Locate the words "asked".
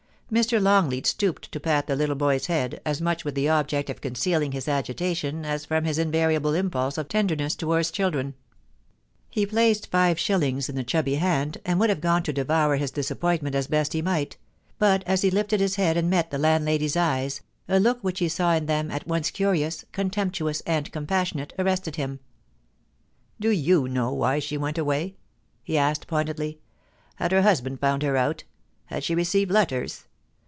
25.77-26.07